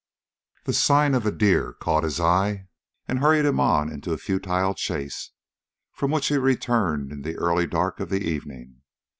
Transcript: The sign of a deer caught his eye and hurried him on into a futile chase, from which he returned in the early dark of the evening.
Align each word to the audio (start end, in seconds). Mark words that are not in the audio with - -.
The 0.63 0.73
sign 0.73 1.13
of 1.13 1.27
a 1.27 1.31
deer 1.31 1.73
caught 1.73 2.03
his 2.03 2.19
eye 2.19 2.65
and 3.07 3.19
hurried 3.19 3.45
him 3.45 3.59
on 3.59 3.87
into 3.91 4.13
a 4.13 4.17
futile 4.17 4.73
chase, 4.73 5.29
from 5.93 6.09
which 6.09 6.29
he 6.29 6.39
returned 6.39 7.11
in 7.11 7.21
the 7.21 7.37
early 7.37 7.67
dark 7.67 7.99
of 7.99 8.09
the 8.09 8.27
evening. 8.27 8.81